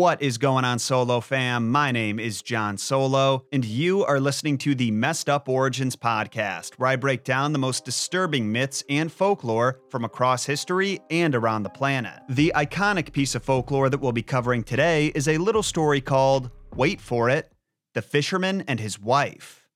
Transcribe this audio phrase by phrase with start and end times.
[0.00, 1.70] What is going on, Solo fam?
[1.70, 6.76] My name is Jon Solo, and you are listening to the Messed Up Origins podcast,
[6.76, 11.64] where I break down the most disturbing myths and folklore from across history and around
[11.64, 12.18] the planet.
[12.30, 16.50] The iconic piece of folklore that we'll be covering today is a little story called,
[16.74, 17.52] wait for it,
[17.92, 19.66] The Fisherman and His Wife.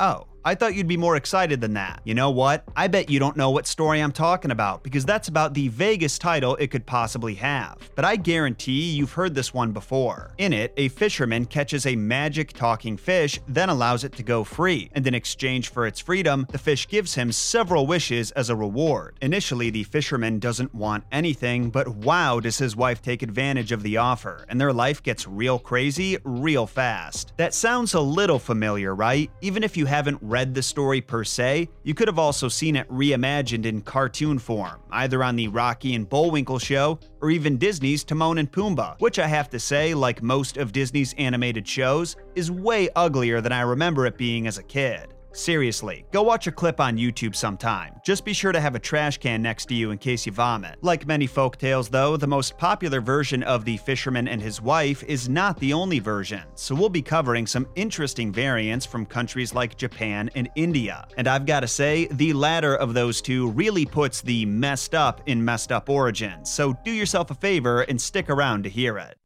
[0.00, 2.00] Oh, I thought you'd be more excited than that.
[2.04, 2.64] You know what?
[2.74, 6.22] I bet you don't know what story I'm talking about because that's about the vaguest
[6.22, 7.90] title it could possibly have.
[7.94, 10.30] But I guarantee you've heard this one before.
[10.38, 14.88] In it, a fisherman catches a magic talking fish, then allows it to go free,
[14.94, 19.18] and in exchange for its freedom, the fish gives him several wishes as a reward.
[19.20, 23.98] Initially, the fisherman doesn't want anything, but wow, does his wife take advantage of the
[23.98, 27.34] offer, and their life gets real crazy real fast.
[27.36, 29.30] That sounds a little familiar, right?
[29.42, 32.76] Even if you haven't read read the story per se, you could have also seen
[32.76, 38.04] it reimagined in cartoon form, either on the Rocky and Bullwinkle show or even Disney's
[38.04, 42.52] Timon and Pumbaa, which I have to say, like most of Disney's animated shows, is
[42.52, 45.12] way uglier than I remember it being as a kid.
[45.38, 47.94] Seriously, go watch a clip on YouTube sometime.
[48.04, 50.78] Just be sure to have a trash can next to you in case you vomit.
[50.82, 55.04] Like many folk tales, though, the most popular version of The Fisherman and His Wife
[55.04, 59.76] is not the only version, so we'll be covering some interesting variants from countries like
[59.76, 61.06] Japan and India.
[61.16, 65.44] And I've gotta say, the latter of those two really puts the messed up in
[65.44, 69.16] messed up origins, so do yourself a favor and stick around to hear it.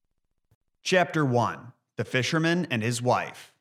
[0.83, 3.52] Chapter 1 The Fisherman and His Wife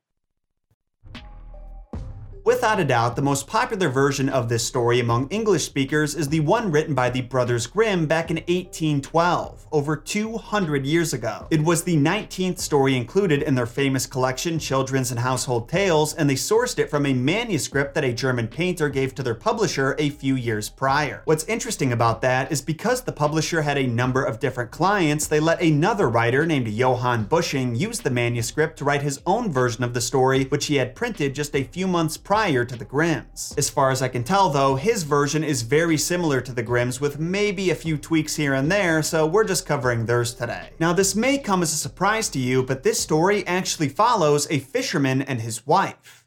[2.43, 6.39] Without a doubt, the most popular version of this story among English speakers is the
[6.39, 11.45] one written by the Brothers Grimm back in 1812, over 200 years ago.
[11.51, 16.27] It was the 19th story included in their famous collection Children's and Household Tales, and
[16.27, 20.09] they sourced it from a manuscript that a German painter gave to their publisher a
[20.09, 21.21] few years prior.
[21.25, 25.39] What's interesting about that is because the publisher had a number of different clients, they
[25.39, 29.93] let another writer named Johann Busching use the manuscript to write his own version of
[29.93, 33.53] the story, which he had printed just a few months prior prior to the Grimms.
[33.57, 37.01] As far as I can tell though, his version is very similar to the Grimms
[37.01, 40.69] with maybe a few tweaks here and there, so we're just covering theirs today.
[40.79, 44.59] Now this may come as a surprise to you, but this story actually follows a
[44.59, 46.20] fisherman and his wife.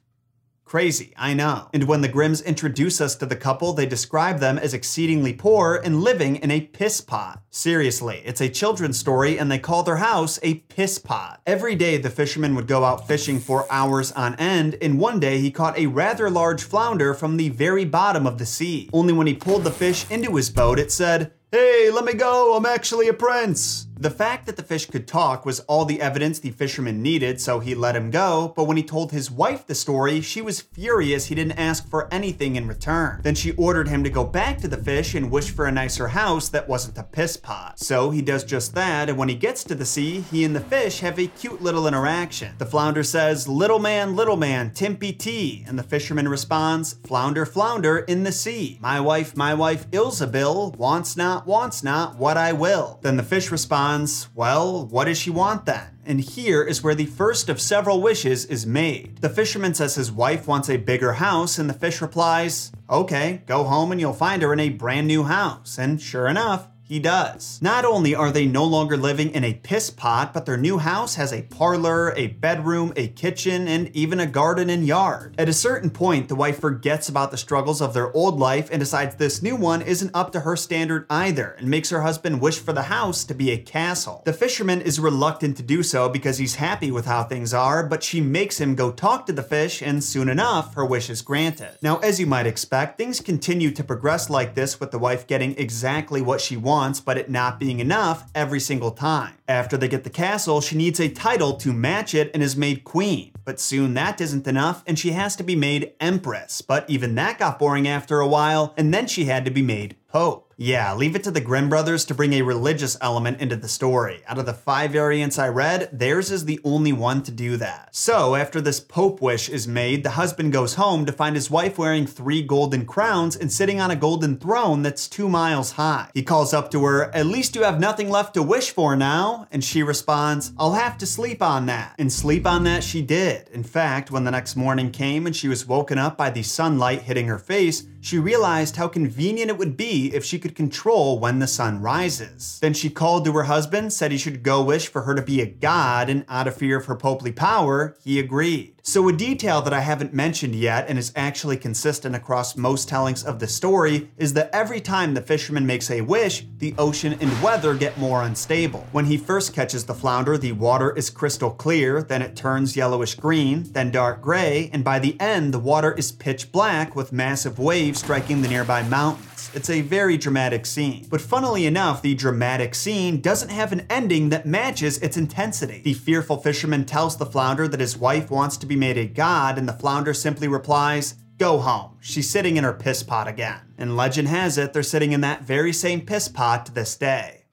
[0.65, 1.69] Crazy, I know.
[1.75, 5.77] And when the Grimms introduce us to the couple, they describe them as exceedingly poor
[5.77, 7.43] and living in a piss pot.
[7.51, 11.43] Seriously, it's a children's story and they call their house a piss pot.
[11.47, 15.39] Every day, the fisherman would go out fishing for hours on end, and one day
[15.39, 18.89] he caught a rather large flounder from the very bottom of the sea.
[18.93, 22.57] Only when he pulled the fish into his boat, it said, Hey, let me go,
[22.57, 23.87] I'm actually a prince.
[23.97, 27.60] The fact that the fish could talk was all the evidence the fisherman needed, so
[27.60, 28.53] he let him go.
[28.56, 32.12] But when he told his wife the story, she was furious he didn't ask for
[32.12, 33.21] anything in return.
[33.22, 36.09] Then she ordered him to go back to the fish and wish for a nicer
[36.09, 37.78] house that wasn't a piss pot.
[37.78, 40.60] So he does just that, and when he gets to the sea, he and the
[40.60, 42.54] fish have a cute little interaction.
[42.59, 45.65] The flounder says, Little man, little man, Timpy T.
[45.69, 48.78] And the fisherman responds, Flounder, flounder in the sea.
[48.81, 52.99] My wife, my wife, Ilzabil, wants not, wants not, what I will.
[53.03, 55.99] Then the fish responds, responds, Well, what does she want then?
[56.06, 59.19] And here is where the first of several wishes is made.
[59.19, 63.65] The fisherman says his wife wants a bigger house, and the fish replies, Okay, go
[63.65, 65.78] home and you'll find her in a brand new house.
[65.78, 67.59] And sure enough, he does.
[67.62, 71.15] Not only are they no longer living in a piss pot, but their new house
[71.15, 75.34] has a parlor, a bedroom, a kitchen, and even a garden and yard.
[75.39, 78.81] At a certain point, the wife forgets about the struggles of their old life and
[78.81, 82.59] decides this new one isn't up to her standard either, and makes her husband wish
[82.59, 84.22] for the house to be a castle.
[84.27, 88.03] The fisherman is reluctant to do so because he's happy with how things are, but
[88.03, 91.78] she makes him go talk to the fish, and soon enough, her wish is granted.
[91.81, 95.56] Now, as you might expect, things continue to progress like this with the wife getting
[95.56, 99.35] exactly what she wants wants, but it not being enough every single time.
[99.47, 102.83] After they get the castle, she needs a title to match it and is made
[102.83, 103.31] queen.
[103.45, 106.63] But soon that isn't enough, and she has to be made empress.
[106.63, 109.95] But even that got boring after a while, and then she had to be made
[110.09, 110.44] pope.
[110.56, 114.22] Yeah, leave it to the Grimm brothers to bring a religious element into the story.
[114.28, 117.89] Out of the five variants I read, theirs is the only one to do that.
[117.95, 121.77] So, after this Pope wish is made, the husband goes home to find his wife
[121.77, 126.10] wearing three golden crowns and sitting on a golden throne that's two miles high.
[126.15, 129.48] He calls up to her, At least you have nothing left to wish for now.
[129.50, 131.95] And she responds, I'll have to sleep on that.
[131.98, 133.48] And sleep on that she did.
[133.48, 137.03] In fact, when the next morning came and she was woken up by the sunlight
[137.03, 141.39] hitting her face, she realized how convenient it would be if she could control when
[141.39, 142.59] the sun rises.
[142.60, 145.41] Then she called to her husband, said he should go wish for her to be
[145.41, 148.73] a god, and out of fear of her popely power, he agreed.
[148.86, 153.25] So, a detail that I haven't mentioned yet and is actually consistent across most tellings
[153.25, 157.42] of the story is that every time the fisherman makes a wish, the ocean and
[157.42, 158.86] weather get more unstable.
[158.92, 163.15] When he first catches the flounder, the water is crystal clear, then it turns yellowish
[163.15, 167.59] green, then dark gray, and by the end, the water is pitch black with massive
[167.59, 169.34] waves striking the nearby mountains.
[169.54, 171.07] It's a very dramatic scene.
[171.09, 175.81] But funnily enough, the dramatic scene doesn't have an ending that matches its intensity.
[175.84, 179.56] The fearful fisherman tells the flounder that his wife wants to be made a god,
[179.56, 181.97] and the flounder simply replies, Go home.
[182.00, 183.60] She's sitting in her piss pot again.
[183.78, 187.44] And legend has it, they're sitting in that very same piss pot to this day.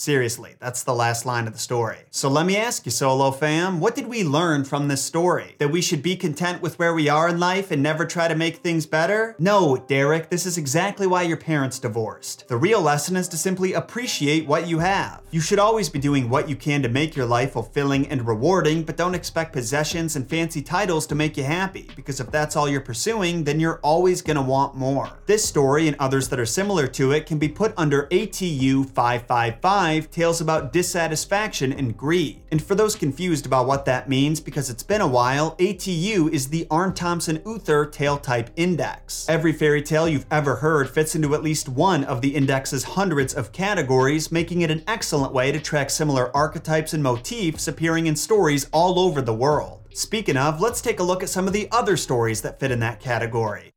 [0.00, 1.98] Seriously, that's the last line of the story.
[2.10, 5.56] So let me ask you, Solo fam, what did we learn from this story?
[5.58, 8.34] That we should be content with where we are in life and never try to
[8.34, 9.36] make things better?
[9.38, 12.48] No, Derek, this is exactly why your parents divorced.
[12.48, 15.20] The real lesson is to simply appreciate what you have.
[15.32, 18.84] You should always be doing what you can to make your life fulfilling and rewarding,
[18.84, 22.70] but don't expect possessions and fancy titles to make you happy, because if that's all
[22.70, 25.10] you're pursuing, then you're always gonna want more.
[25.26, 29.50] This story and others that are similar to it can be put under ATU 555
[29.90, 32.40] 5 tales about dissatisfaction and greed.
[32.52, 36.46] And for those confused about what that means because it's been a while, ATU is
[36.46, 39.28] the Aarne Thompson Uther tale type index.
[39.28, 43.34] Every fairy tale you've ever heard fits into at least one of the index's hundreds
[43.34, 48.14] of categories, making it an excellent way to track similar archetypes and motifs appearing in
[48.14, 49.88] stories all over the world.
[49.92, 52.78] Speaking of, let's take a look at some of the other stories that fit in
[52.78, 53.72] that category.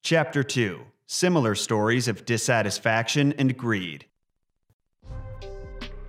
[0.00, 4.06] Chapter 2 Similar Stories of Dissatisfaction and Greed.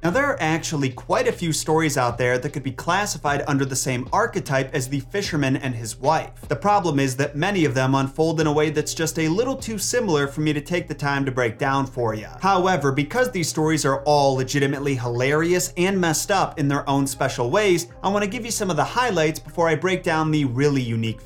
[0.05, 3.65] Now, there are actually quite a few stories out there that could be classified under
[3.65, 6.47] the same archetype as the fisherman and his wife.
[6.47, 9.55] The problem is that many of them unfold in a way that's just a little
[9.55, 12.27] too similar for me to take the time to break down for you.
[12.39, 17.49] However, because these stories are all legitimately hilarious and messed up in their own special
[17.49, 20.45] ways, I want to give you some of the highlights before I break down the
[20.45, 21.19] really unique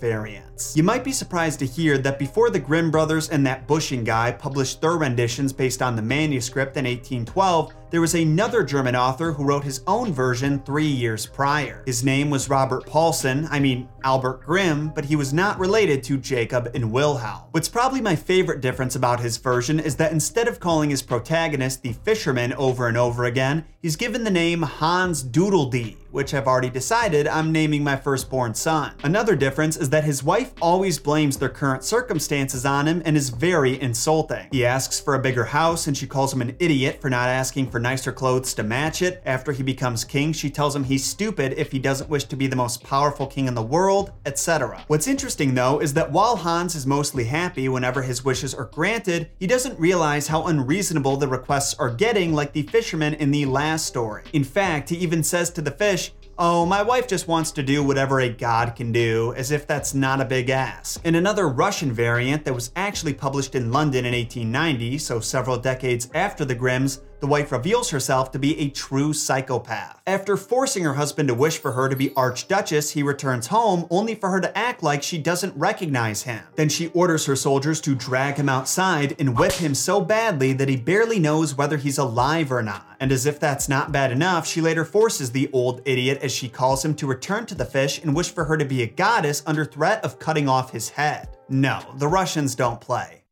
[0.75, 4.31] You might be surprised to hear that before the Grimm brothers and that Busching guy
[4.31, 9.43] published their renditions based on the manuscript in 1812, there was another German author who
[9.43, 11.81] wrote his own version three years prior.
[11.87, 16.17] His name was Robert Paulsen, I mean Albert Grimm, but he was not related to
[16.17, 17.41] Jacob and Wilhelm.
[17.51, 21.81] What's probably my favorite difference about his version is that instead of calling his protagonist
[21.81, 26.69] the fisherman over and over again, he's given the name Hans Dudeldee, which I've already
[26.69, 28.93] decided I'm naming my firstborn son.
[29.03, 33.29] Another difference is that his wife always blames their current circumstances on him and is
[33.29, 34.47] very insulting.
[34.51, 37.69] He asks for a bigger house and she calls him an idiot for not asking
[37.69, 39.21] for nicer clothes to match it.
[39.25, 42.47] After he becomes king, she tells him he's stupid if he doesn't wish to be
[42.47, 44.83] the most powerful king in the world, etc.
[44.87, 49.29] What's interesting though is that while Hans is mostly happy whenever his wishes are granted,
[49.39, 53.85] he doesn't realize how unreasonable the requests are getting like the fisherman in the last
[53.85, 54.23] story.
[54.33, 56.08] In fact, he even says to the fish,
[56.41, 59.93] Oh, my wife just wants to do whatever a god can do, as if that's
[59.93, 61.05] not a big ask.
[61.05, 66.09] In another Russian variant that was actually published in London in 1890, so several decades
[66.13, 70.01] after the Grimms, the wife reveals herself to be a true psychopath.
[70.07, 74.15] After forcing her husband to wish for her to be Archduchess, he returns home only
[74.15, 76.43] for her to act like she doesn't recognize him.
[76.55, 80.69] Then she orders her soldiers to drag him outside and whip him so badly that
[80.69, 82.85] he barely knows whether he's alive or not.
[82.99, 86.49] And as if that's not bad enough, she later forces the old idiot, as she
[86.49, 89.43] calls him, to return to the fish and wish for her to be a goddess
[89.45, 91.29] under threat of cutting off his head.
[91.47, 93.23] No, the Russians don't play.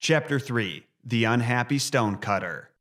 [0.00, 2.71] Chapter 3 The Unhappy Stonecutter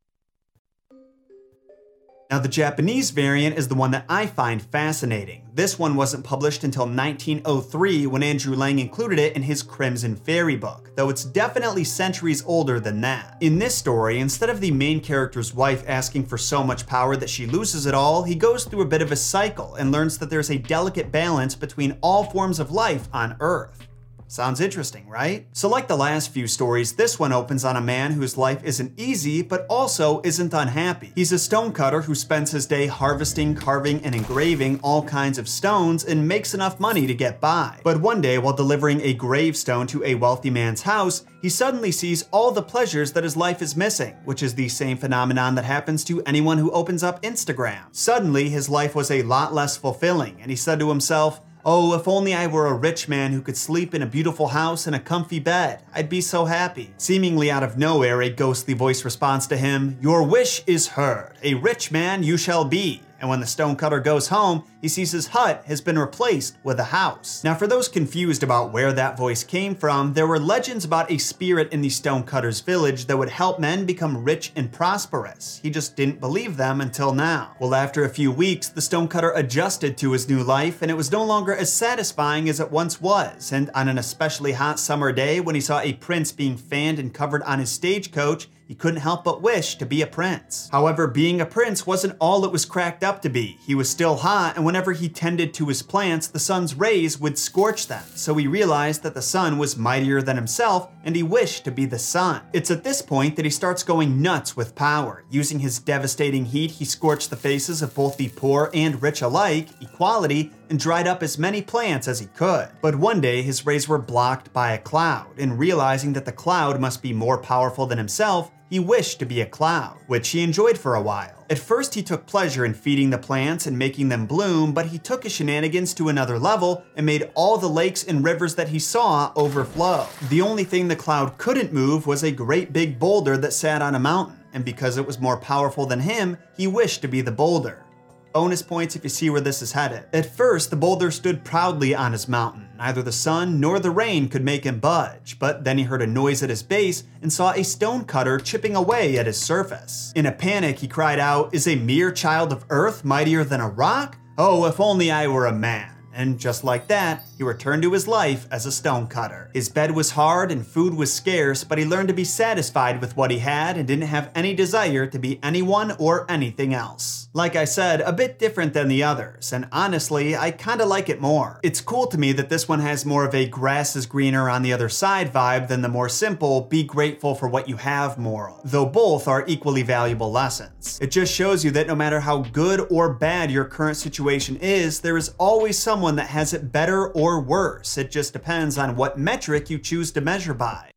[2.31, 5.49] now, the Japanese variant is the one that I find fascinating.
[5.53, 10.55] This one wasn't published until 1903 when Andrew Lang included it in his Crimson Fairy
[10.55, 13.35] book, though it's definitely centuries older than that.
[13.41, 17.29] In this story, instead of the main character's wife asking for so much power that
[17.29, 20.29] she loses it all, he goes through a bit of a cycle and learns that
[20.29, 23.89] there's a delicate balance between all forms of life on Earth.
[24.31, 25.45] Sounds interesting, right?
[25.51, 28.97] So, like the last few stories, this one opens on a man whose life isn't
[28.97, 31.11] easy, but also isn't unhappy.
[31.15, 36.05] He's a stonecutter who spends his day harvesting, carving, and engraving all kinds of stones
[36.05, 37.81] and makes enough money to get by.
[37.83, 42.23] But one day, while delivering a gravestone to a wealthy man's house, he suddenly sees
[42.31, 46.05] all the pleasures that his life is missing, which is the same phenomenon that happens
[46.05, 47.83] to anyone who opens up Instagram.
[47.91, 52.07] Suddenly, his life was a lot less fulfilling, and he said to himself, Oh, if
[52.07, 54.99] only I were a rich man who could sleep in a beautiful house and a
[54.99, 55.83] comfy bed.
[55.93, 56.91] I'd be so happy.
[56.97, 61.33] Seemingly out of nowhere, a ghostly voice responds to him, Your wish is heard.
[61.43, 65.27] A rich man you shall be and when the stonecutter goes home, he sees his
[65.27, 67.43] hut has been replaced with a house.
[67.43, 71.19] Now, for those confused about where that voice came from, there were legends about a
[71.19, 75.59] spirit in the stonecutter's village that would help men become rich and prosperous.
[75.61, 77.55] He just didn't believe them until now.
[77.59, 81.11] Well, after a few weeks, the stonecutter adjusted to his new life, and it was
[81.11, 83.51] no longer as satisfying as it once was.
[83.51, 87.13] And on an especially hot summer day, when he saw a prince being fanned and
[87.13, 90.69] covered on his stagecoach, he couldn't help but wish to be a prince.
[90.71, 93.57] However, being a prince wasn't all it was cracked up to be.
[93.67, 97.37] He was still hot, and whenever he tended to his plants, the sun's rays would
[97.37, 98.05] scorch them.
[98.15, 101.83] So he realized that the sun was mightier than himself, and he wished to be
[101.83, 102.43] the sun.
[102.53, 105.25] It's at this point that he starts going nuts with power.
[105.29, 109.67] Using his devastating heat, he scorched the faces of both the poor and rich alike,
[109.81, 112.69] equality, and dried up as many plants as he could.
[112.81, 116.79] But one day, his rays were blocked by a cloud, and realizing that the cloud
[116.79, 120.77] must be more powerful than himself, he wished to be a cloud, which he enjoyed
[120.77, 121.45] for a while.
[121.49, 124.97] At first, he took pleasure in feeding the plants and making them bloom, but he
[124.97, 128.79] took his shenanigans to another level and made all the lakes and rivers that he
[128.79, 130.07] saw overflow.
[130.29, 133.93] The only thing the cloud couldn't move was a great big boulder that sat on
[133.93, 137.29] a mountain, and because it was more powerful than him, he wished to be the
[137.29, 137.83] boulder.
[138.31, 140.05] Bonus points if you see where this is headed.
[140.13, 142.69] At first, the boulder stood proudly on his mountain.
[142.81, 146.07] Neither the sun nor the rain could make him budge, but then he heard a
[146.07, 150.11] noise at his base and saw a stonecutter chipping away at his surface.
[150.15, 153.69] In a panic, he cried out, Is a mere child of earth mightier than a
[153.69, 154.17] rock?
[154.35, 158.07] Oh, if only I were a man and just like that, he returned to his
[158.07, 159.49] life as a stonecutter.
[159.51, 163.17] His bed was hard and food was scarce, but he learned to be satisfied with
[163.17, 167.29] what he had and didn't have any desire to be anyone or anything else.
[167.33, 171.21] Like I said, a bit different than the others, and honestly, I kinda like it
[171.21, 171.59] more.
[171.63, 174.61] It's cool to me that this one has more of a grass is greener on
[174.61, 178.59] the other side vibe than the more simple, be grateful for what you have moral,
[178.65, 180.99] though both are equally valuable lessons.
[181.01, 184.99] It just shows you that no matter how good or bad your current situation is,
[184.99, 187.97] there is always someone that has it better or worse.
[187.97, 190.91] It just depends on what metric you choose to measure by.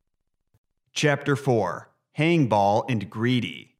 [0.93, 3.74] Chapter 4 Hangball and Greedy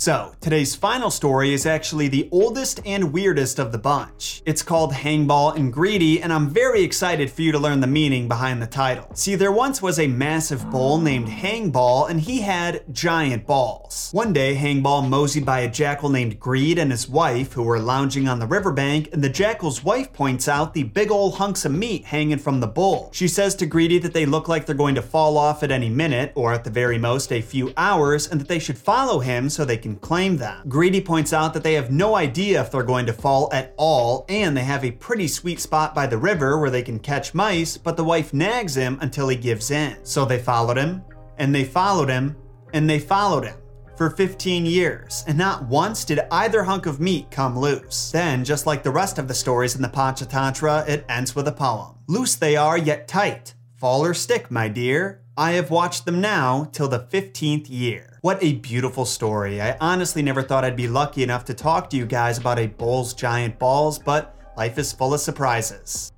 [0.00, 4.42] so, today's final story is actually the oldest and weirdest of the bunch.
[4.46, 8.28] It's called Hangball and Greedy, and I'm very excited for you to learn the meaning
[8.28, 9.10] behind the title.
[9.14, 14.10] See, there once was a massive bull named Hangball, and he had giant balls.
[14.12, 18.28] One day, Hangball moseyed by a jackal named Greed and his wife, who were lounging
[18.28, 22.04] on the riverbank, and the jackal's wife points out the big old hunks of meat
[22.04, 23.10] hanging from the bull.
[23.12, 25.90] She says to Greedy that they look like they're going to fall off at any
[25.90, 29.50] minute, or at the very most a few hours, and that they should follow him
[29.50, 30.68] so they can can claim them.
[30.68, 34.26] Greedy points out that they have no idea if they're going to fall at all,
[34.28, 37.78] and they have a pretty sweet spot by the river where they can catch mice,
[37.78, 39.96] but the wife nags him until he gives in.
[40.04, 41.02] So they followed him,
[41.38, 42.36] and they followed him,
[42.74, 43.56] and they followed him
[43.96, 48.12] for 15 years, and not once did either hunk of meat come loose.
[48.12, 51.52] Then, just like the rest of the stories in the Panchatantra, it ends with a
[51.52, 51.96] poem.
[52.06, 53.54] Loose they are, yet tight.
[53.76, 55.22] Fall or stick, my dear.
[55.38, 58.18] I have watched them now till the 15th year.
[58.22, 59.62] What a beautiful story.
[59.62, 62.66] I honestly never thought I'd be lucky enough to talk to you guys about a
[62.66, 66.12] bull's giant balls, but life is full of surprises.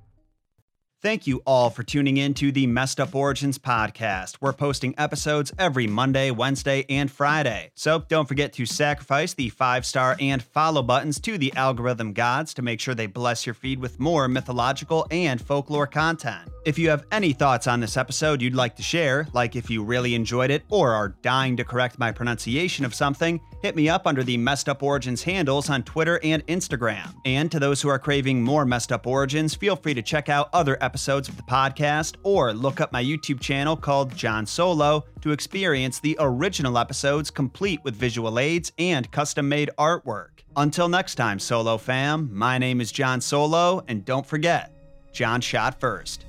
[1.03, 4.37] Thank you all for tuning in to the Messed Up Origins podcast.
[4.39, 7.71] We're posting episodes every Monday, Wednesday, and Friday.
[7.73, 12.53] So don't forget to sacrifice the five star and follow buttons to the algorithm gods
[12.53, 16.51] to make sure they bless your feed with more mythological and folklore content.
[16.63, 19.83] If you have any thoughts on this episode you'd like to share, like if you
[19.83, 24.05] really enjoyed it or are dying to correct my pronunciation of something, hit me up
[24.05, 27.15] under the Messed Up Origins handles on Twitter and Instagram.
[27.25, 30.49] And to those who are craving more Messed Up Origins, feel free to check out
[30.53, 35.31] other episodes of the podcast or look up my YouTube channel called Jon Solo to
[35.31, 40.43] experience the original episodes complete with visual aids and custom made artwork.
[40.55, 44.71] Until next time, Solo fam, my name is Jon Solo, and don't forget,
[45.11, 46.25] Jon shot first.